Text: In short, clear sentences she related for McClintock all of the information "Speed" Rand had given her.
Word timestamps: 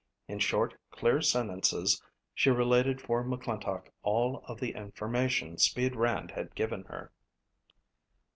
In 0.27 0.39
short, 0.39 0.73
clear 0.89 1.21
sentences 1.21 2.01
she 2.33 2.49
related 2.49 2.99
for 2.99 3.23
McClintock 3.23 3.89
all 4.01 4.43
of 4.47 4.59
the 4.59 4.71
information 4.71 5.59
"Speed" 5.59 5.95
Rand 5.95 6.31
had 6.31 6.55
given 6.55 6.85
her. 6.85 7.11